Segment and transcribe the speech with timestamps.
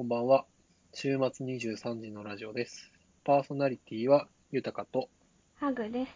[0.00, 0.46] こんばんは。
[0.94, 2.90] 週末23時のラジオです。
[3.22, 5.10] パーソナリティは豊かと、
[5.56, 6.12] ハグです。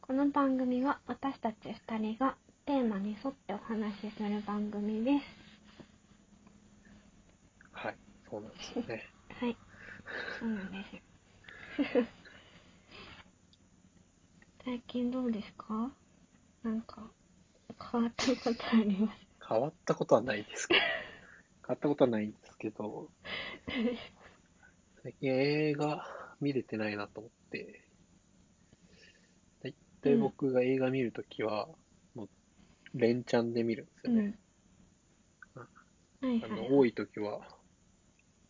[0.00, 1.56] この番組は私たち
[1.88, 2.36] 2人が
[2.66, 5.24] テーマに沿ってお話しする番組です。
[7.72, 7.96] はい、
[8.30, 9.04] そうなんですよね。
[9.40, 9.56] はい。
[10.38, 10.94] そうなんです
[11.98, 12.06] よ。
[14.64, 15.90] 最近どうですか？
[16.62, 17.10] なんか
[17.92, 20.80] 変わったことあります変わったことはないですけど、
[21.70, 23.08] 変わったことはないんですけど、
[25.04, 26.04] 最近映画
[26.40, 27.84] 見れてないなと思って、
[29.62, 31.68] だいたい僕が映画見るときは、
[32.16, 32.28] もう、
[32.94, 34.38] 連チャンで見るんですよね。
[36.22, 36.44] うん。
[36.44, 37.46] あの、多いときは、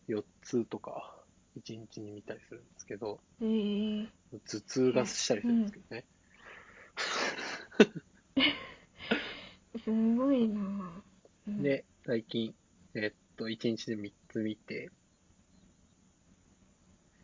[0.07, 1.23] 4つとか、
[1.57, 6.05] 1日に見たりするんですけど、えー、頭痛がしたりするんですけどね。
[9.83, 11.01] すごいなぁ。
[11.47, 12.55] うん、で、最近、
[12.93, 14.91] えっと、1日で3つ見て、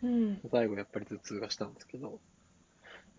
[0.01, 0.41] うん。
[0.51, 2.19] 最後やっぱり頭痛がしたんですけど、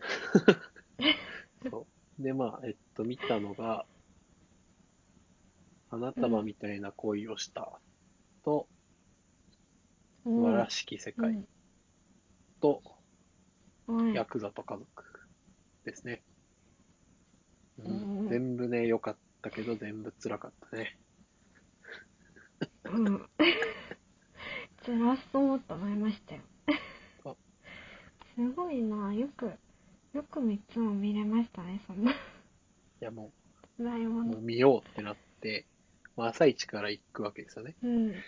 [1.71, 1.87] そ
[2.19, 2.23] う。
[2.23, 3.87] で、まあ、えっと、見たのが、
[5.91, 7.81] 花束みたいな恋をした
[8.45, 8.67] と、
[10.25, 11.47] 素晴らしき世界
[12.61, 12.83] と、
[13.87, 14.89] うん、ヤクザと家族
[15.85, 16.23] ですね。
[17.79, 20.99] ううんん、全部ね、良かったけど、全部辛かったね。
[22.93, 23.29] うん。
[24.85, 26.41] 辛そうと思いましたよ
[27.25, 27.35] あ。
[28.37, 29.51] すごいなよく、
[30.15, 32.13] よく3つも見れましたね、そんな。
[33.01, 33.33] いや、も
[33.79, 34.43] うももうの。
[34.43, 35.67] 見ようってなって、
[36.17, 37.77] まあ、朝一から行くわけですよね。
[37.83, 38.25] うん。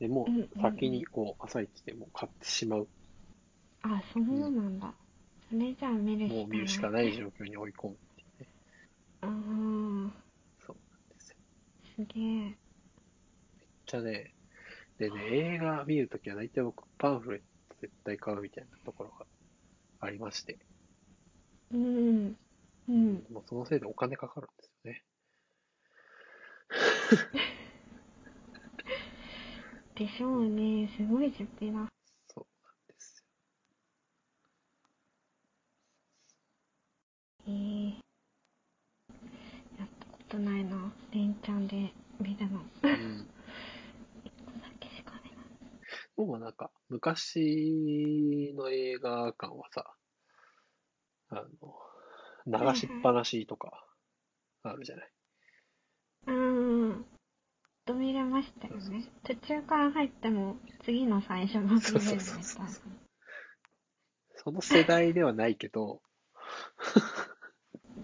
[0.00, 2.88] でもうんうんうんう、先にこう、朝一でもう買ってしまう。
[3.82, 4.94] あ、そうなんだ。
[5.50, 6.38] それじゃあ見るしかない。
[6.38, 8.48] もう見るしかない状況に追い込むっていうね。
[9.20, 10.10] あー、
[10.64, 11.36] そうなんですよ。
[11.96, 12.67] すげえ。
[13.88, 14.34] めっちゃね、
[14.98, 17.46] でね、映画見るときは大体僕パンフレット
[17.80, 19.26] 絶対買うみたいなところが
[20.00, 20.58] ありまして、
[21.72, 22.36] うん。
[22.88, 23.24] うん。
[23.32, 25.04] もうそのせいでお金かかるんですよね。
[29.94, 30.88] でしょうね。
[30.96, 31.86] すごい出費だ。
[32.28, 33.24] そうなんです
[37.46, 37.90] えー。
[39.78, 40.92] やったことないな。
[41.12, 42.58] 連チャンで見るの。
[42.58, 42.64] よ。
[42.82, 43.26] うん。
[44.24, 45.38] 一個だけしか見ない。
[46.18, 49.94] 僕はなんか、昔の映画館はさ、
[51.28, 53.86] あの、流しっぱなしとか、
[54.64, 55.12] あるじゃない？
[56.26, 57.04] うん。
[57.86, 59.04] と見れましたよね。
[59.22, 62.70] 途中から入っても次の最初が見れるみたいそうそうそうな。
[64.34, 66.02] その世代ではないけど、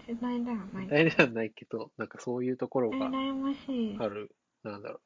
[0.07, 0.85] 世代ではない。
[0.85, 3.97] 世代ではないけど、なんかそういうところが羨ましい。
[3.99, 4.33] ある、
[4.63, 5.01] なんだろう。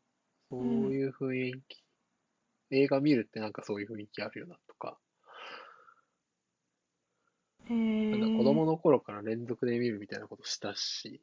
[0.52, 1.84] そういう雰囲気、
[2.72, 4.98] 映画見るってなんかそういう雰囲気あるよなとか、
[7.70, 7.74] へ
[8.12, 11.22] なんだー子供の頃から連続で見るみたいなことしたし、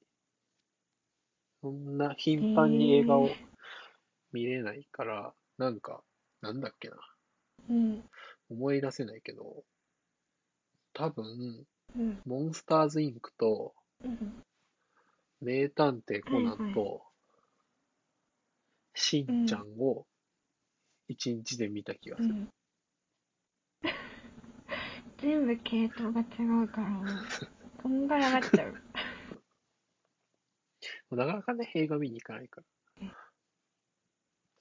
[1.62, 3.36] そんな頻繁に映画を
[4.32, 6.02] 見れないから、なんか、
[6.40, 6.96] なんだっけな、
[7.68, 8.02] うん。
[8.50, 9.64] 思い出せないけど、
[10.92, 12.22] 多分、うん。
[12.24, 13.74] モンスターズインクと、
[14.04, 14.42] うん。
[15.40, 17.02] 名探偵コナンはいと、
[18.94, 20.06] しんちゃんを
[21.08, 22.28] 一日で見た気がする。
[22.28, 22.48] うん。
[25.18, 26.24] 全部系統が違
[26.64, 26.88] うから、
[27.82, 28.74] こんがらがっちゃう。
[31.16, 32.60] なかなかね、映画見に行かないか
[33.00, 33.10] らえ。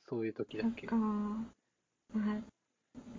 [0.07, 0.95] そういう時だけそっか。。
[0.97, 1.47] ま
[2.16, 2.41] あ、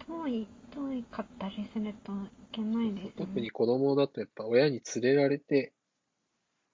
[0.06, 2.16] 遠い、遠いかったりするとい
[2.52, 3.12] けないですね。
[3.16, 5.72] 特に子供だとやっぱ親に連れられて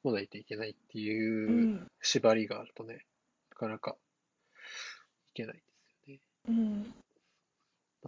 [0.02, 1.00] 来ないといけないってう。
[1.00, 3.06] いうん縛りがあるとね、
[3.50, 3.96] なかなか
[5.30, 5.62] いけない。
[6.48, 6.94] うん。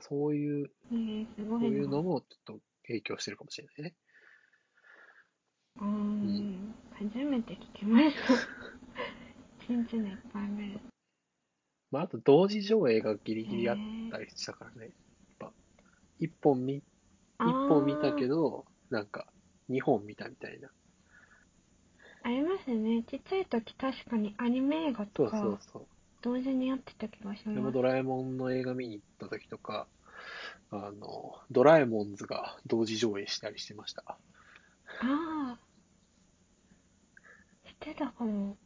[0.01, 3.95] そういう、えー、すごそういうのもちょっと影響してるかもしれないね。
[5.81, 6.75] うーん。
[6.99, 8.35] 初めて聞きました。
[9.65, 10.81] 一日でいっぱい見る。
[11.91, 13.79] まあ、あと同時上映がギリギリあっ
[14.11, 14.87] たりしたからね。
[14.87, 14.93] やっ
[15.39, 15.53] ぱ、
[16.19, 16.83] 一本見、一
[17.69, 19.27] 本見たけど、なんか、
[19.69, 20.71] 二本見たみたいな。
[22.25, 23.03] ありますね。
[23.05, 25.87] ちっちゃい時確かにアニメ映画そうとかそうそう。
[26.25, 27.55] 同時にやってた気がします。
[27.55, 29.87] でもドラえもんの映画見に行った時とか、
[30.71, 34.05] あの、ドラえもんズが同時上映したりしてました。
[34.07, 34.17] あ
[35.03, 35.59] あ。
[37.69, 38.57] してたかも。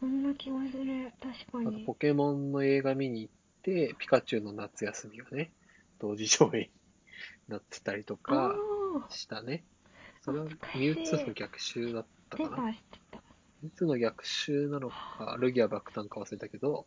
[0.00, 1.12] そんな気がする。
[1.20, 1.76] 確かに。
[1.76, 5.52] あとポケモンの映画見に行って、ピカチュウの夏休みがね、
[5.98, 6.70] 同時上映に
[7.48, 8.54] なってたりとあか
[9.06, 9.12] あ。
[9.12, 9.64] したね。
[10.22, 12.48] それはミュウツーの逆襲だったかな。
[12.48, 13.19] 手がしてた。
[13.62, 16.86] いつの逆襲なのか、ルギア爆弾か忘れたけど、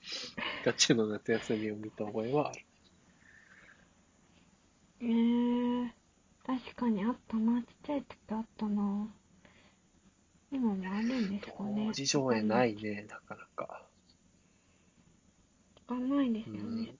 [0.00, 2.60] ピカチュウの夏休みを見た覚えはある。
[5.00, 5.88] えー、
[6.44, 7.62] 確かにあったな。
[7.62, 9.08] ちっちゃい時あったな。
[10.52, 11.86] 今もあるんですかね。
[11.86, 13.82] 同時上映ないね、なかなか。
[15.86, 16.94] 聞かないですようんね。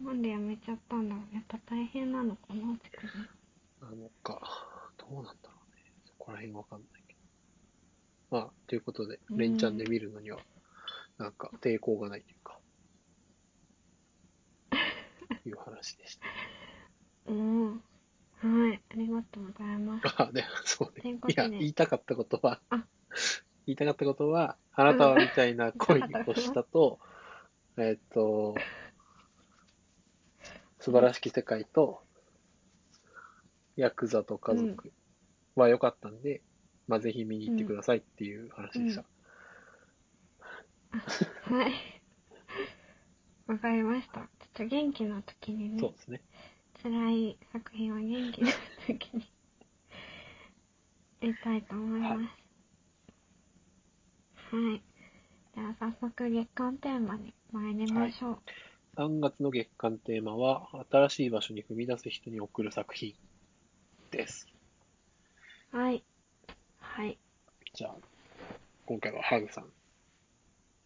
[0.00, 1.34] なんでやめちゃったんだろう。
[1.34, 3.12] やっぱ大変なのかな、作る
[3.80, 3.90] の。
[3.90, 4.40] なのか、
[4.98, 5.53] どうなんだろ
[6.24, 7.14] こら辺わかんないけ
[8.30, 8.38] ど。
[8.38, 10.38] まあ、ということで、うん連チャンで見るのには、
[11.18, 12.58] なんか抵抗がないというか、
[15.44, 16.26] いう話でした。
[17.26, 17.72] うん。
[17.72, 18.82] はい。
[18.90, 20.22] ありがとうございます。
[20.22, 21.02] あ、で、そうね。
[21.02, 22.86] ということでいや、言いたかったことはあ、
[23.66, 26.98] 言いたかったことは、あなたはみたいな恋をしたと、
[27.76, 28.54] えっと、
[30.80, 32.02] 素晴らしき世界と、
[33.76, 34.92] ヤクザと家族
[35.54, 36.42] は良かったんで、
[36.86, 39.04] まあ、ぜひ見に行ってくださいっていう話でした。
[41.50, 41.72] はい。
[43.46, 44.20] わかりました。
[44.20, 46.22] ちょっと元気な時にね、そうですね。
[46.82, 48.50] 辛い作品は元気な
[48.86, 49.30] 時に
[51.20, 52.16] 言いたいと思いま
[54.50, 54.54] す。
[54.54, 54.82] はい。
[55.54, 58.38] では早速月間テーマに参りましょう。
[58.96, 63.14] 3月の月間テーマは、新しい場所に踏み出す人に送る作品
[64.10, 64.53] です。
[65.74, 66.04] はい。
[66.78, 67.18] はい。
[67.74, 67.96] じゃあ、
[68.86, 69.64] 今回はハグさん、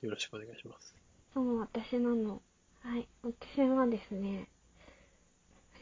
[0.00, 0.94] よろしくお願いします。
[1.34, 2.40] そう、私なの。
[2.80, 3.06] はい。
[3.22, 4.48] 私はですね、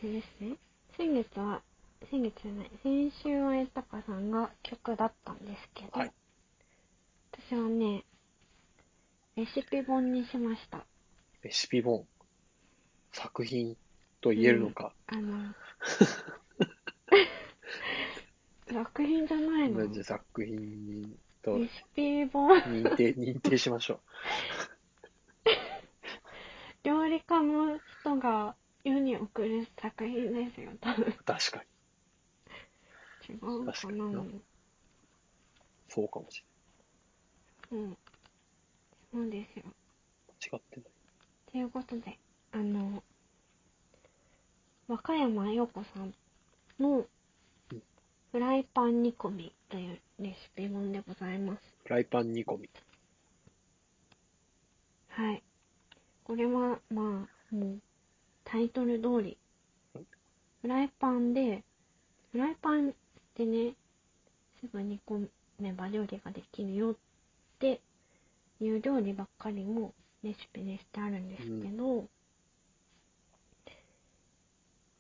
[0.03, 0.57] あれですね。
[0.97, 1.63] 先月は、
[2.11, 6.13] 先月じゃない、先週はエタカさんが曲だったんですけど、はい
[7.31, 8.03] 私はね、
[9.37, 10.85] レシピ本にしました。
[11.43, 12.05] レシピ本、
[13.13, 13.77] 作品
[14.21, 15.55] と言えるのか、あの、
[18.73, 20.03] 作品じゃないの？
[20.03, 24.01] 作品とレシピ本、認定、認定しましょ
[26.83, 31.05] 料理家の人が世に送る作品ですよ、多分。
[31.07, 31.13] う。
[31.25, 31.65] 確か
[33.29, 33.35] に。
[33.35, 34.25] 違うかなな
[35.89, 36.45] そうかもし
[37.71, 37.97] うん。
[39.13, 39.65] そうですよ。
[39.65, 39.73] れない。
[40.53, 40.91] 違ってない。
[41.53, 42.19] ということで、
[42.53, 43.03] あの、
[44.89, 46.15] 和歌山陽子さん
[46.79, 47.07] のうん
[48.37, 51.61] フライパン煮込みというレシピ本でございます。
[51.85, 52.69] フライパン煮込み。
[55.09, 55.43] はい。
[56.23, 57.79] これは、まあ、もう、
[58.45, 59.39] タイトル通り、
[60.61, 61.65] フライパンで、
[62.33, 62.93] フライパン
[63.39, 63.73] でね、
[64.61, 65.27] すぐ煮込
[65.59, 66.95] めば料理ができるよっ
[67.59, 67.81] て
[68.61, 72.05] いう料理ばっかりもレシピにしてあるんですけど、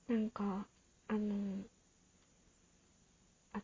[0.08, 0.64] なんか、
[1.08, 1.58] あの、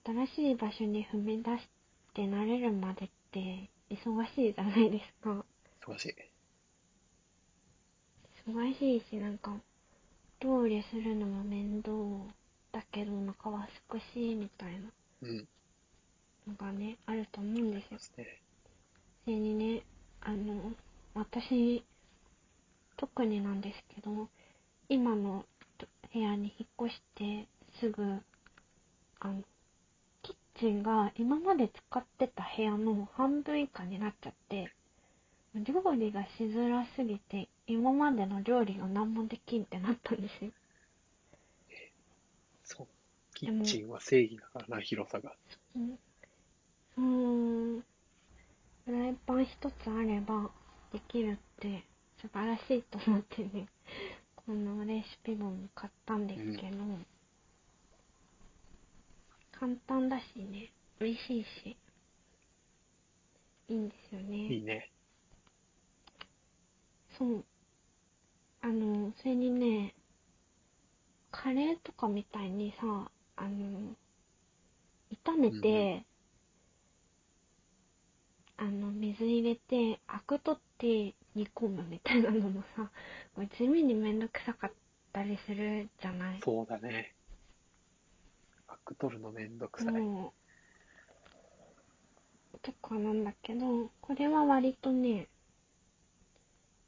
[0.05, 1.69] 新しい場所に踏み出し
[2.15, 5.45] て慣れるまでって忙しいじゃないですか。
[5.87, 6.15] 忙しい。
[8.51, 9.57] 忙しいし、なんか、
[10.41, 11.93] 料理するのも面倒
[12.73, 14.91] だけど、お腹は少しいみたいな
[15.23, 15.49] うん。
[16.49, 17.99] のがね、あると思うんですよ。
[19.25, 19.83] それにね、
[20.21, 20.73] あの、
[21.15, 21.85] 私、
[22.97, 24.29] 特になんですけど、
[24.89, 25.45] 今の
[26.13, 27.47] 部屋に引っ越して
[27.81, 28.03] すぐ、
[29.21, 29.43] あの、
[30.63, 34.71] キッチンが今まで使ってた部屋の半分以下になっちゃって、
[35.57, 40.53] 料理がしづらすぎて、今までの料理が何もできんってなったんですよ。
[42.63, 42.87] そう。
[43.35, 45.33] キッチンは正義だからな、広さが。
[45.75, 45.99] うん
[46.97, 47.85] うーん。
[48.85, 50.49] フライパン一つあれば
[50.93, 51.83] できるって
[52.21, 53.67] 素晴らしいと思ってね、
[54.37, 56.77] このレシピ本買ったんですけど、
[59.63, 61.77] 簡単だしね、美味しいし、
[63.69, 64.37] いいんですよね。
[64.39, 64.91] いいね。
[67.17, 67.45] そう。
[68.61, 69.95] あの、それにね、
[71.31, 73.95] カレーとかみたいにさ、あの、
[75.25, 76.05] 炒めて、
[78.57, 82.91] あの、水入れて、アク取って煮込むみたいなのもさ、
[83.57, 84.73] 地味にめんどくさかっ
[85.13, 86.41] たりするじゃない？
[86.41, 87.15] そうだね。
[88.73, 89.93] アク取るのめんどくさい。
[89.93, 90.33] も
[92.55, 95.29] う、とかなんだけど、これは割とね、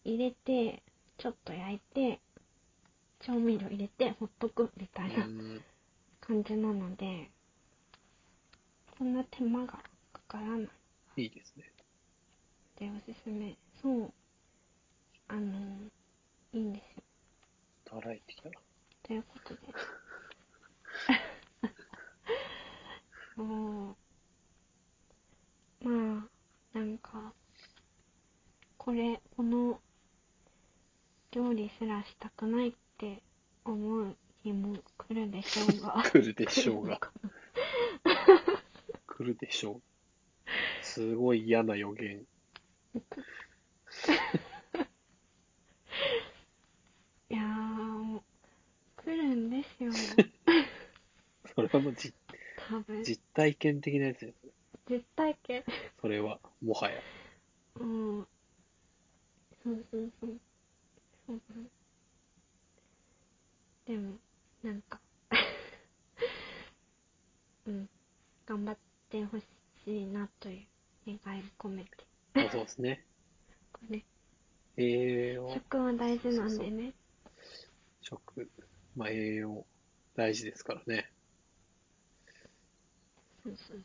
[0.04, 0.82] 入れて、
[1.18, 2.20] ちょっと焼いて、
[3.20, 5.64] 調味料入れて、ほっとくみたいなうん。
[6.20, 7.30] 感じなので、
[8.96, 9.72] そんな手間が
[10.12, 10.58] かからな
[11.16, 11.72] いいいですね。
[12.78, 13.56] でおすすめ。
[13.82, 14.12] そう。
[15.28, 15.40] あの、
[16.52, 17.02] いいんですよ。
[17.90, 18.60] 腹減ってきたな。
[19.04, 19.60] ということで。
[23.36, 23.46] そう。
[25.88, 26.28] ま
[26.74, 27.32] あ、なんか、
[28.78, 29.80] これ、この
[31.32, 33.20] 料理すらしたくないって
[33.64, 36.02] 思う日も来るでしょうが。
[36.10, 37.00] 来るでしょうが。
[39.06, 39.82] 来るでしょう。
[40.84, 42.24] すごい嫌な予言。
[47.30, 48.22] いやー、もう
[49.02, 49.90] 来るんですよ。
[51.54, 52.23] それはもう実。
[53.06, 54.36] 実体験的なやつです。
[54.88, 55.64] 実体験？
[56.00, 57.00] それは、もはや。
[57.80, 58.26] うん。
[59.62, 60.30] そうそうそう。
[61.26, 61.40] そう
[63.86, 64.14] でも、
[64.62, 65.00] なんか、
[67.66, 67.88] うん。
[68.46, 68.76] 頑張っ
[69.10, 69.44] てほし
[69.86, 70.66] いなとい
[71.06, 71.90] う願いを込めて。
[72.34, 73.04] まあそうですね。
[73.72, 74.02] これ、
[74.76, 76.92] 栄養、食は大事なんでね。
[78.02, 78.48] 食、
[78.96, 79.64] まあ栄養、
[80.14, 81.10] 大事ですからね。
[83.44, 83.84] そうそう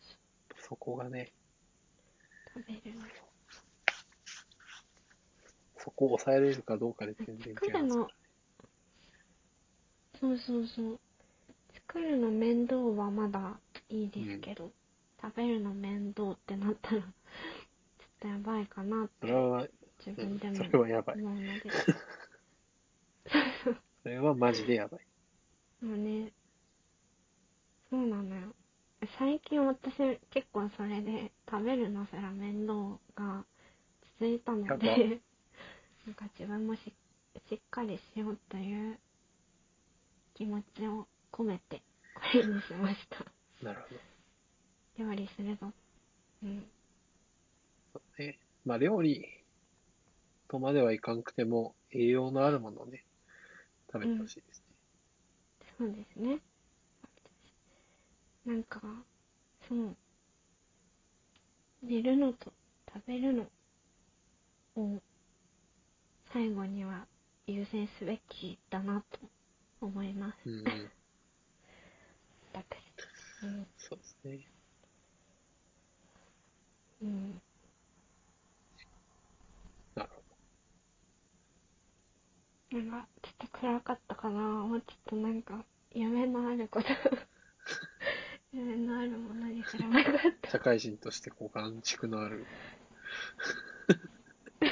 [0.70, 1.34] そこがね、
[2.54, 2.64] そう。
[2.64, 3.06] 食べるの。
[5.78, 7.90] そこを抑えれるかどうかで全然違いますからね。
[10.20, 11.00] そうそうそう。
[11.74, 14.72] 作るの面倒はまだいいですけど、
[15.22, 17.12] 食べるの面倒ってなったら、 ちょっ
[18.20, 19.68] とやばいかなってそれは、
[20.06, 21.18] 自分でもそれはやばい。
[24.04, 25.02] それはマジでやばい。
[25.82, 26.32] もうね、
[27.90, 28.56] そうなのよ。
[29.18, 33.46] 最近私結構それで食べるのすら面倒が
[34.20, 35.22] 続いたので、
[36.06, 36.94] なんか自分もし
[37.48, 39.00] しっかりしようという
[40.34, 41.82] 気持ちを込めて
[42.14, 43.26] これにしました。
[43.64, 44.02] なるほど。
[44.98, 45.72] 料理するぞ。
[46.44, 46.66] うん。
[48.18, 48.40] ね。
[48.66, 49.26] まあ料理
[50.50, 53.06] とまではいかんくても、栄養のあるものをね、
[53.92, 54.76] 食べてほしいですね。
[55.78, 56.40] そうですね。
[58.46, 58.82] なんか、
[59.68, 59.96] そう。
[61.82, 62.52] 寝るのと
[62.94, 63.44] 食べるの
[64.76, 65.02] を
[66.34, 67.08] 最後には
[67.48, 69.20] 優先すべきだなと
[69.82, 70.50] 思います。
[70.50, 70.64] うん、
[72.54, 72.78] 私。
[73.44, 73.68] うん。
[73.78, 74.40] そうですね。
[77.02, 77.42] うん。
[79.96, 80.10] なる
[82.72, 84.40] ほなんか、ちょっと暗かったかな。
[84.40, 86.88] もうちょっとなんか、夢のあること。
[88.52, 90.50] 夢のあるものにすればよかっど。
[90.50, 92.46] 社会人としてこう、眼蓄のある。
[94.60, 94.66] た。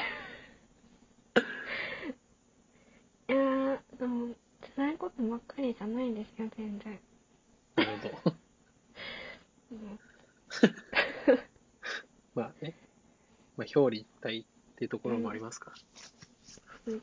[3.33, 4.33] いやー、でも、
[4.75, 6.99] 辛いことばっかりじゃないですよ、全然。
[7.75, 8.37] なるほど。
[9.71, 9.99] うん
[12.33, 12.75] まあね。
[13.57, 15.71] まあ表裏一体っていうところもありますか
[16.87, 16.93] ら。
[16.93, 17.01] うん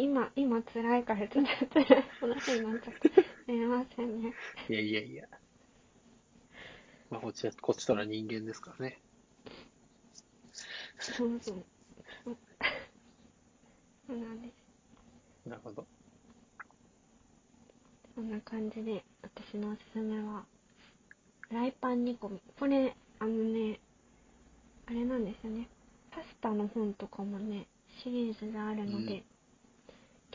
[0.00, 3.22] 今、今辛いからちょっと辛い 話になっちゃった。
[3.22, 4.32] すみませんね。
[4.70, 5.28] いやいやいや。
[7.10, 8.98] まあこっちは、こっちとら人間ですからね。
[11.00, 11.64] そうそう。
[14.06, 15.48] そうなんです。
[15.50, 15.86] なるほど。
[18.14, 20.46] そんな感じで、私のおすすめは、
[21.40, 22.40] フライパン煮込み。
[22.58, 23.78] これ、あのね、
[24.86, 25.68] あれなんですよね。
[26.10, 27.66] パスタの本とかもね、
[28.02, 29.24] シリーズであるので、うん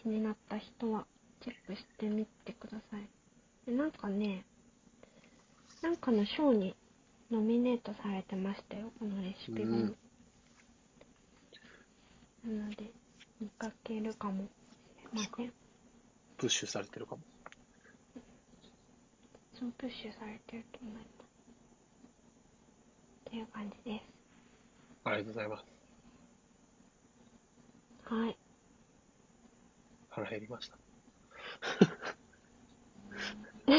[0.05, 1.07] 気になった人は
[1.41, 3.09] チェックしてみてください。
[3.65, 4.45] でなんかね、
[5.81, 6.75] なんかの賞に
[7.31, 9.95] ノミネートされてましたよ、このレシピ本。
[12.45, 12.91] なので、
[13.41, 14.47] 見かけるかもし
[15.01, 15.51] れません。
[16.37, 17.23] プッシュされてるかも。
[19.59, 21.05] そうプッシュされてると思います。
[21.05, 21.07] っ
[23.31, 24.03] ていう感じです。
[25.03, 25.65] ありがとうございます。
[28.13, 28.37] はい。
[30.15, 30.77] 腹減りました。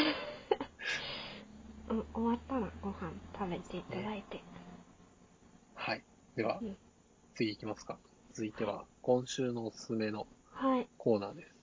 [1.89, 4.43] うん、終わったらご飯食べていただいて。
[5.75, 6.05] はい。
[6.35, 6.77] ではうん、
[7.35, 7.99] 次行きますか。
[8.35, 10.87] 続いては、今週のおすすめのはい。
[10.99, 11.55] コーナーです。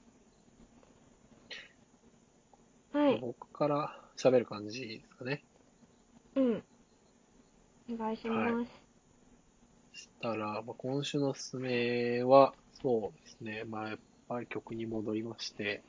[2.93, 3.19] はい。
[3.19, 5.43] 僕から喋る感じですかね。
[6.35, 6.63] うん。
[7.91, 8.53] お願いします。
[8.55, 8.83] はい
[9.93, 13.63] したら、まあ、今週のおすすめは、そうですね。
[13.65, 15.83] まあ、やっぱり曲に戻りまして、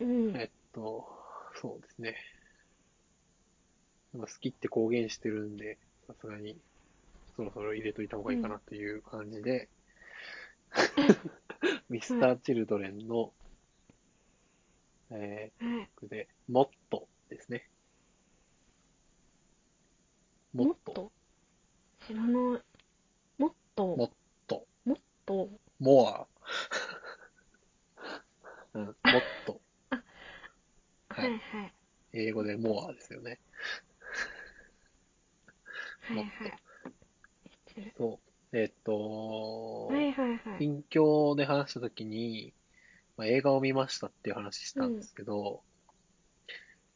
[0.00, 0.36] うん。
[0.36, 1.06] えっと、
[1.60, 2.16] そうですね。
[4.12, 6.56] まあ好きって公言してるんで、さすがに、
[7.36, 9.68] そろそろ入れといた方がいいかなという感じで、
[11.88, 13.32] ミスター・チルドレンの、
[15.10, 15.90] えはい。
[15.96, 17.68] ー、曲で、もっとですね。
[20.52, 21.12] もっと？
[22.06, 22.62] 知らない。
[23.38, 24.10] もっと、もっ
[24.46, 25.48] と、もっと、
[25.80, 26.28] モア、
[28.78, 28.96] うん、もっ
[29.46, 29.60] と、
[31.08, 31.72] はいはい。
[32.12, 33.40] 英語でモアですよね。
[36.08, 36.26] はいはい。
[37.66, 37.92] 知ってる。
[37.96, 38.20] そ
[38.52, 38.56] う。
[38.56, 40.58] えっと、はいはいはい。
[40.58, 42.52] 近況で話したときに、
[43.16, 45.62] まあ、映画を見ましたっていう話したんですけど、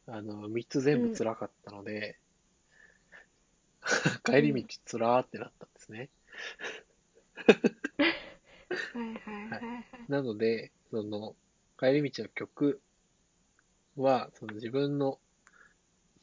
[0.07, 2.19] あの、3つ全部辛かったので、
[4.23, 6.09] 帰り道つらーってなったんですね。
[9.55, 9.85] はい。
[10.07, 11.35] なので、その、
[11.77, 12.81] 帰り道の曲
[13.97, 15.19] は、その自分の、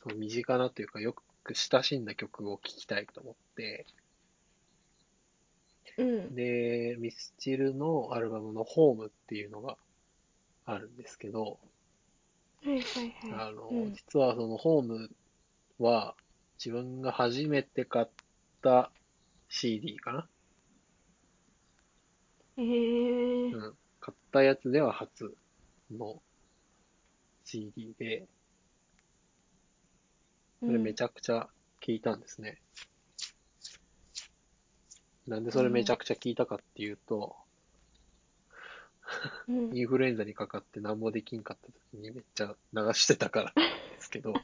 [0.02, 3.86] その身近なというか、よく親しんだ曲を聴きたいと思って、
[5.96, 6.34] うん。
[6.34, 9.76] で、ミスチルのアルバムのホームっていうのが
[10.66, 11.60] あるんですけど、
[12.64, 13.48] はいはいはい。
[13.48, 15.10] あの、うん実はそのホーム
[15.78, 16.14] は
[16.58, 18.06] 自分が初めて買っ
[18.62, 18.90] た
[19.48, 20.28] CD かな？
[22.56, 23.54] えー。
[23.54, 23.76] うん。
[24.00, 25.34] 買ったやつでは初
[25.90, 26.20] の
[27.44, 28.26] CD で、
[30.60, 31.48] それめちゃ、ゃくちゃ
[31.80, 32.58] 聞いたんですね。
[35.26, 37.36] なんでそれめちゃくちゃ聞いたかっていうと、
[39.48, 39.76] うん。
[39.76, 44.40] インフルエンザにかかって何もできんかった時にめっちゃ流してたからなんですけ ど、な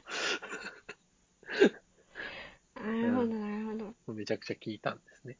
[2.91, 4.13] るほどなるほど。
[4.13, 5.37] めちゃくちゃ聞いたんですね。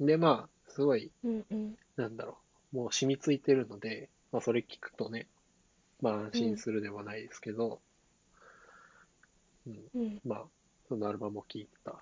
[0.00, 1.78] で、まあ、すごい、うんうん。
[1.96, 2.36] なんだろ
[2.74, 5.26] う、もう染みついてるので、まあそれ聞くとね、
[6.02, 7.80] まあ安心するではないですけど、
[9.66, 10.20] うん、うん。
[10.22, 10.44] まあ、
[10.86, 11.92] そのアルバムを聴いた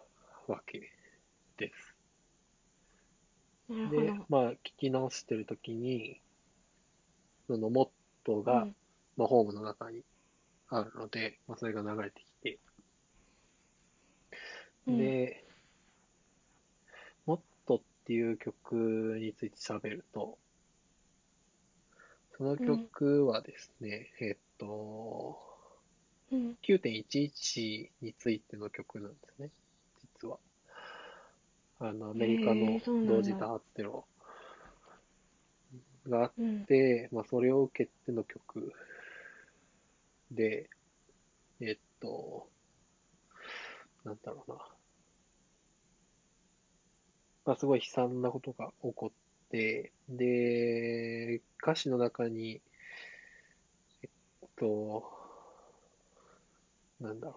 [0.48, 0.90] わけ
[1.56, 1.94] です。
[3.68, 6.20] でまあ、聞き直してるときに、
[7.46, 7.88] そのモッ
[8.24, 8.76] トーが、うん
[9.16, 10.02] まあ、ホームの中に
[10.68, 12.58] あるので、まあ、それが流れてきて、
[14.88, 15.44] うんで、
[17.24, 17.44] モット
[18.04, 20.36] っていう曲について喋ると、
[22.36, 25.38] その曲はですね、えっと、
[26.30, 26.54] うん。
[26.62, 29.48] 9.11についての曲なんですね、
[30.22, 30.36] 実は。
[31.80, 34.04] あの、アメリカへの同時多発テロ
[36.06, 36.64] があっうん。
[36.66, 38.70] て、まあ、それを受けての曲
[40.30, 40.68] で、
[41.60, 42.46] えっと、
[44.04, 44.58] なんだろうな。
[47.44, 52.60] まあ、すごい悲惨なことが起こって、で、歌詞の中に、
[54.02, 54.10] えっ
[54.56, 55.04] と、
[57.00, 57.36] なんだろう。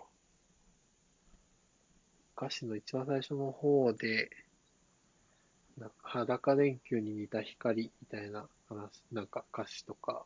[2.38, 4.30] 歌詞の一番最初の方で、
[5.78, 10.26] なんか裸電球に似た光みたいな話、なんか歌詞とか、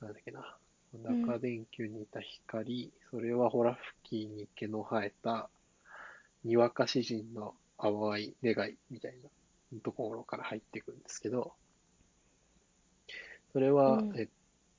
[0.00, 0.56] なんだっけな。
[0.92, 5.48] 裸電球に似た光、それはホラ吹きに毛の生えた、
[6.44, 9.16] にわか詩人の淡い願いみたい
[9.72, 11.52] なところから入っていくんですけど、
[13.52, 14.28] それは、うんえっ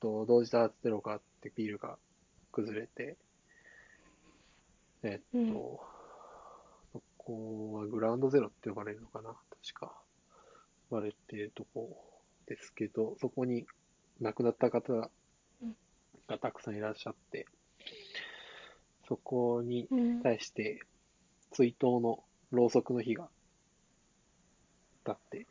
[0.00, 1.98] と、同時多発テロがあってビルが
[2.50, 3.16] 崩れて、
[5.02, 5.52] えっと、うん
[6.92, 9.92] そこはグラウンドゼロって呼ばれるのかな確か。
[10.90, 11.96] 呼ばれてるとこ
[12.46, 13.66] ですけど、そこに
[14.20, 15.10] 亡くなった方が
[15.62, 15.76] うん
[16.38, 17.46] たくさんいらっしゃって、
[19.08, 20.22] そこにうん。
[20.22, 20.80] 対して
[21.52, 23.28] 追悼のろうそくの火が
[25.06, 25.46] 立ってい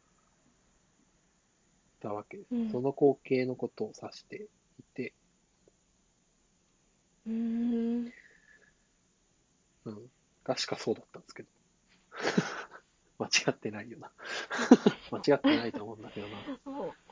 [2.02, 2.56] たわけです。
[2.56, 4.48] うんその光景のことを指して
[4.80, 5.14] いて、
[7.26, 8.12] うーん。
[9.86, 10.12] うん、
[10.44, 11.50] 確かそうだったんですけど。
[13.20, 14.12] 間違ってないよな。
[15.12, 16.38] 間違ってないと思うんだけどな。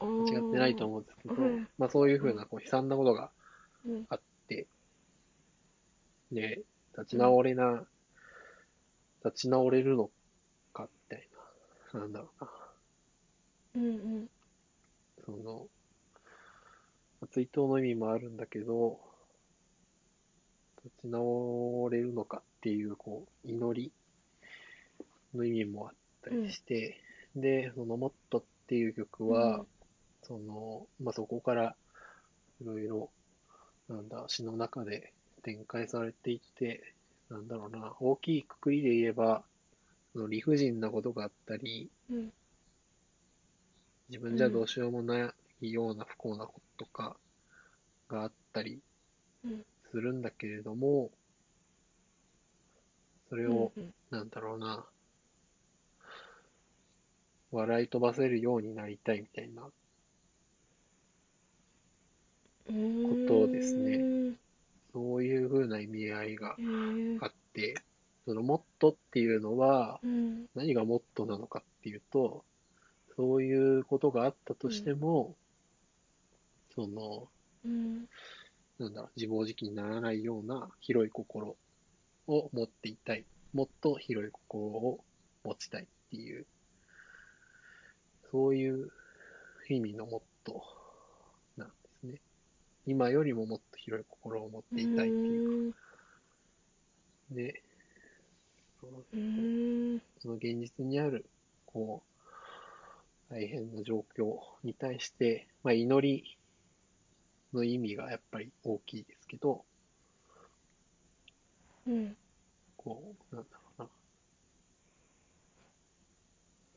[0.01, 3.31] 間違ってないと思うんですけどうん、まあそういうふうなこう悲惨なことが
[3.85, 4.05] うん。
[4.09, 4.67] あって、
[6.31, 6.63] で、
[6.97, 7.85] 立ち直れな、
[9.23, 10.09] 立ち直れるの
[10.73, 11.27] かみたい
[11.93, 12.51] な、なんだろうな。
[13.75, 13.87] うんう
[14.21, 14.29] ん。
[15.25, 15.67] その、
[17.31, 18.99] 追悼の意味もあるんだけど、
[20.83, 23.91] 立ち直れるのかっていう、こう、祈り
[25.35, 26.97] の意味もあったりして、
[27.35, 29.67] で、そのモットっていう曲は、うん
[30.23, 31.75] その、まあ、そこから
[32.61, 33.09] いろいろ、
[33.89, 36.93] なんだ、詩の中で展開されていって、
[37.31, 39.41] なんだろうな、大きいくくりで言えば、
[40.11, 42.33] その理不尽なことがあったり、うん。
[44.09, 47.15] 自分じゃどうしようもないような不幸なこととか
[48.09, 48.79] があったり
[49.45, 49.65] うん。
[49.91, 51.09] するんだけれども、
[53.29, 54.85] それを、うんなんだろうな、
[57.51, 59.63] 笑い飛ばせるようになりたいみたいな、
[62.69, 63.03] うん。
[63.03, 63.15] こ
[63.47, 64.35] とですねね。
[64.93, 66.55] そういう風な意味合いが
[67.21, 67.75] あって、
[68.25, 70.45] そのモットっていうのは、うん。
[70.55, 72.43] 何がモットなのかっていうと、
[73.15, 75.35] そういうことがあったとしても、
[76.75, 77.27] その、
[77.65, 78.07] うん。
[78.79, 81.55] なんだろう、自暴自棄にならないような広い心
[82.27, 83.25] を持っていたい。
[83.53, 85.03] もっと広い心を
[85.43, 86.45] 持ちたいっていう、
[88.31, 88.91] そういう
[89.69, 92.21] 意味のモットーなんですね。
[92.85, 95.77] 今よりももっと広い心を持っていたいっていうか。
[97.31, 97.63] で、
[100.19, 101.25] その現実にある、
[101.65, 102.03] こ
[103.29, 106.37] う、大変な状況に対して、まあ、祈り
[107.53, 109.63] の意味がやっぱり大きいですけど、
[111.87, 112.15] うん。
[112.77, 113.89] こう、なんだろうな。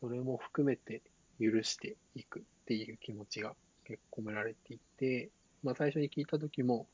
[0.00, 1.02] それも含めて
[1.40, 5.30] 許していくっていう気持ちが結構込められていて、
[5.64, 6.86] まあ最初に聞いた時も、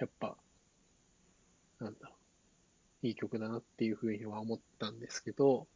[0.00, 0.36] やっぱ、
[1.78, 2.10] なんだ、
[3.02, 5.68] いい曲だなっていうふうには思ったんですけど、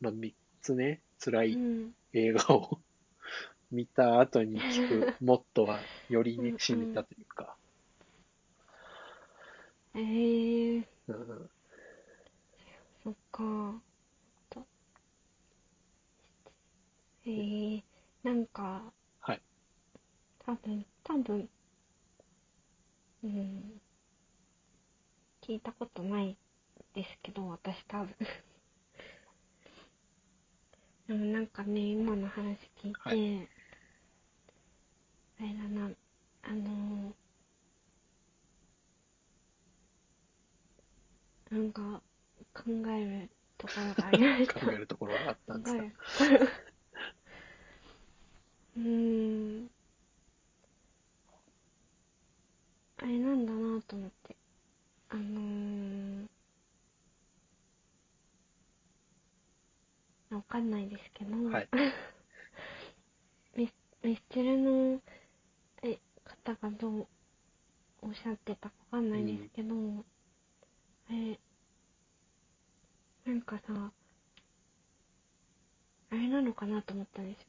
[0.00, 1.94] まあ三つね、辛ういん。
[2.14, 2.80] 映画を
[3.70, 7.56] 見た後に聞くモットがよりね染みたというか、
[9.96, 11.50] えー、うん、
[13.04, 13.82] そっか。
[14.50, 14.66] と。
[17.26, 17.82] えー、
[18.22, 19.42] なんか、はい。
[20.44, 21.48] 多分、多分、
[23.22, 23.80] うん。
[25.42, 26.36] 聞いたことない
[26.94, 28.14] ですけど、私多分。
[31.06, 33.10] でもなんかね、今の話聞いて、は
[35.38, 35.90] あれだな、
[36.42, 37.14] あの
[41.50, 42.02] なんか
[42.52, 44.54] 考えるところがありました。
[44.60, 45.82] 考えるところがあったんですか。
[45.82, 45.88] 考
[46.24, 46.48] える
[48.76, 49.70] うーん。
[52.98, 54.36] あれなんだなと思って。
[55.10, 56.26] あのー、
[60.34, 61.68] わかんないですけど、はい。
[63.56, 65.00] ミスミスチルの
[65.82, 67.06] え方がどう
[68.02, 69.74] おっしゃってたかわかんないですけど、
[71.10, 71.38] え、
[73.24, 73.92] なんかさ、
[76.10, 77.46] あれなのかなと思ったんですよ。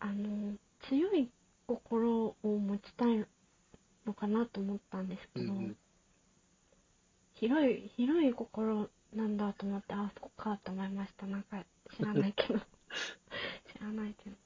[0.00, 0.56] あの、
[0.88, 1.30] 強い
[1.66, 3.26] 心を持ちたい
[4.06, 5.76] のかなと思ったんですけど、うんうん。
[7.34, 11.26] 広い、広い心なんだと思って、あ、そっかと思いました。
[11.26, 11.64] なんか
[11.96, 12.58] 知らないけど。
[13.72, 14.36] 知らないけど。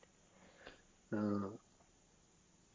[1.12, 1.58] うん。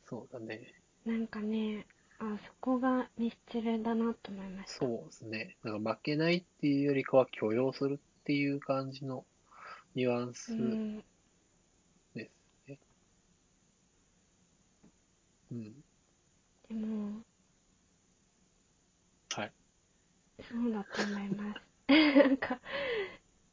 [0.06, 0.74] そうだね。
[1.06, 1.86] なんかね、
[2.18, 4.80] あ、そこがミスチルだなと思いました。
[4.80, 5.58] そうですね。
[5.64, 9.26] なんか負けないっていうよりかは許容するっていう感じの
[9.94, 10.98] ニュアンスうん。
[12.16, 12.80] ですね。
[15.52, 15.74] うん。
[16.70, 17.22] でも、
[19.36, 19.52] はい。
[20.50, 21.73] そうだと思います。
[22.18, 22.60] なんか、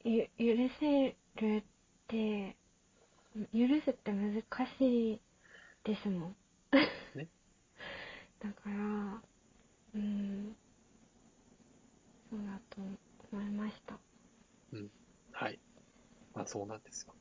[0.04, 1.62] ゆ、許せるっ
[2.06, 2.56] て、
[3.52, 4.42] 許すって難
[4.78, 5.20] しい
[5.84, 6.36] ですもん。
[7.14, 7.28] ね
[8.40, 9.22] だから、
[9.94, 10.56] うん、
[12.30, 12.80] そうだと
[13.32, 13.98] 思いました。
[14.72, 14.90] うん。
[15.32, 15.58] はい。
[16.34, 17.14] まあそうなんですよ。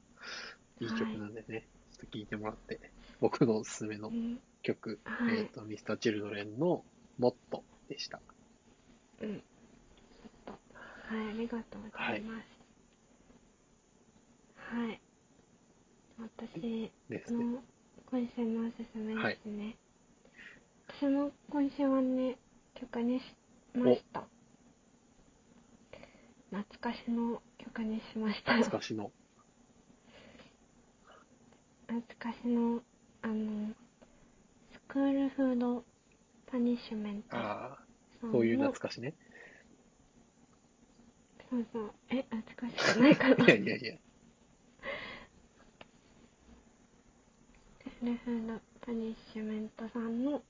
[0.80, 2.80] いい曲なんでね、ちょっと聴いてもらって、
[3.20, 6.86] 僕のおすすめのうん、曲、はいえっ、と、ミスターチルドレンの
[7.18, 8.22] モットでした。
[9.22, 9.44] うん。
[11.10, 12.46] はい、ありがとうございます。
[14.56, 15.02] はい。
[16.20, 17.46] 私ですね。
[17.46, 17.64] の
[18.12, 19.76] 今週のおすすめですね。
[20.88, 22.38] 私も今週はね、
[22.76, 23.24] 曲にし
[23.74, 24.28] ました。
[26.52, 28.54] 懐かしの曲にしました。
[28.54, 29.12] 懐かしの。
[31.88, 32.84] 懐かしの、
[33.24, 33.74] あの、
[34.74, 35.84] スクールフード
[36.52, 37.78] パニッシュメントああ、
[38.22, 39.16] そういう懐かしね。
[41.50, 41.92] そうそう。
[42.10, 43.98] え、懐かしくないかないやいやいや。
[47.80, 50.44] スクールフードパニッシュメントさんの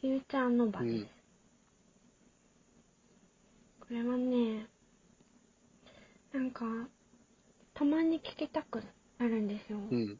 [0.00, 0.92] フューチャーノバです。
[0.94, 1.06] うん。
[3.80, 4.66] これはね、
[6.32, 6.64] なんか、
[7.72, 8.82] たまに聴きたく
[9.18, 9.78] なるんですよ。
[9.78, 10.18] うん。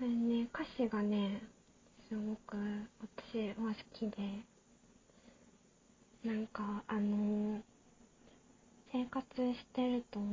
[0.00, 1.42] でね、歌詞がね、
[2.08, 2.56] すごく
[3.00, 4.42] 私は好きで、
[6.24, 7.60] なんか、あの
[8.92, 10.26] 生活してると、な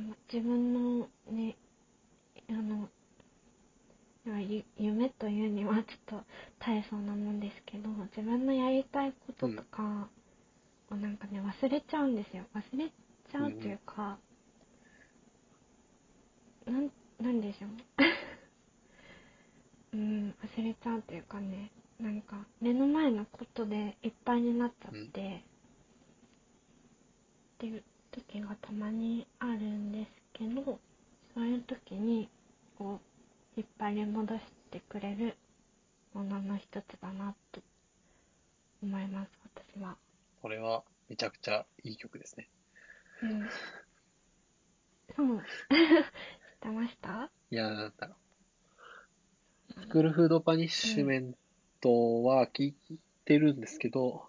[0.00, 1.56] んか自分のね、
[2.48, 2.88] あの、
[4.78, 6.22] 夢というにはちょっと
[6.58, 10.08] 大層なもんですけど、自分のやりたいこととか
[10.90, 12.44] をなんかね、忘れちゃうんですよ。
[12.54, 14.18] 忘れちゃうというか、
[16.66, 17.70] なん、なんでしょう。
[19.92, 25.44] うん、忘れちゃうというかね、なんか目の前のことでいっぱいになっちゃって、
[27.54, 30.78] っていう時がたまにあるんですけど、
[31.34, 32.28] そういう時に、
[32.78, 33.00] こ
[33.56, 35.36] う、引っ張り戻してくれる
[36.12, 37.60] ものの一つだなと
[38.82, 39.30] 思います、
[39.76, 39.96] 私は。
[40.42, 42.48] これはめちゃくちゃいい曲ですね。
[43.22, 43.48] うん。
[45.16, 45.38] そう。
[45.70, 47.30] 知ってました？
[47.50, 48.14] いや、だろ
[49.78, 49.80] う。
[49.80, 51.34] スクールフードパニッシュメン
[51.80, 52.74] トは聞い
[53.24, 54.26] てるんですけど、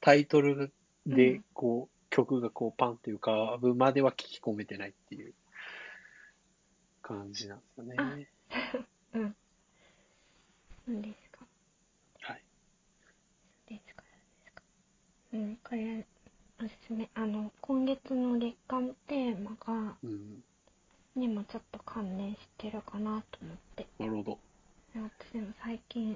[0.00, 0.72] タイトル
[1.06, 5.32] でうんこう、曲がこうパンっていうかぶまでは聞き込めてないっていう
[7.00, 7.94] 感じなんですよね。
[7.98, 8.16] あ
[9.18, 9.36] うん。
[10.86, 11.46] 何ですか
[12.20, 12.42] はい。
[13.66, 14.10] ですかで
[14.44, 14.62] すか
[15.32, 16.06] うん、これ、
[16.60, 17.10] おすすめ。
[17.14, 20.44] あの、今月の月間テーマが、うん。
[21.14, 23.86] にもちょっと関連してるかなと思って。
[23.98, 24.38] なるほど。
[24.94, 26.12] 私も最近、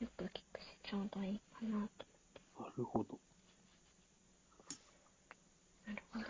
[0.00, 2.62] よく聞くし、ちょうどいいかなと。
[2.62, 3.18] なるほど。
[5.90, 6.24] なるほど。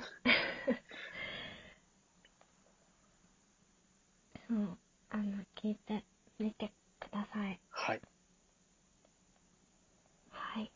[4.49, 4.79] そう、
[5.11, 6.05] あの、聞いて
[6.39, 7.61] みてください。
[7.69, 8.01] はい。
[10.31, 10.73] はい。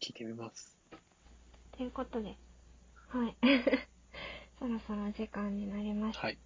[0.00, 0.76] 聞いてみます。
[1.76, 2.36] ということで、
[3.08, 3.36] はい。
[4.58, 6.22] そろそろ時間になりました。
[6.22, 6.38] はい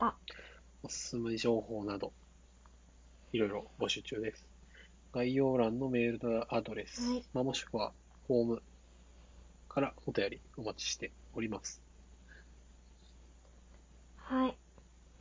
[0.82, 2.14] おすすめ情報など、
[3.32, 4.46] いろいろ募集中です。
[5.12, 7.92] 概要欄のメールアドレス、はいまあ、もしくは
[8.26, 8.62] フォーム
[9.70, 11.80] からお便りお待ちしております。
[14.16, 14.56] はい。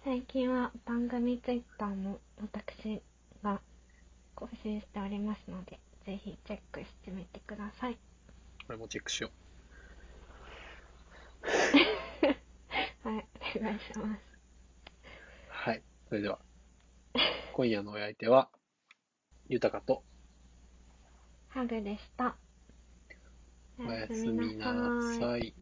[0.03, 3.01] 最近は番組ツイッターも私
[3.43, 3.61] が
[4.33, 7.97] 更新しておりますので、ぜひチェックしてみてください。
[8.65, 9.29] これもチェックしよ
[13.03, 14.19] はい、お願いします。
[14.19, 14.19] う。
[15.49, 15.83] はい。
[16.09, 16.39] それでは、
[17.53, 18.49] 今夜のお相手は、
[19.47, 20.03] 豊かと
[21.49, 22.35] ハグでした。
[23.85, 25.53] おやすみなさい。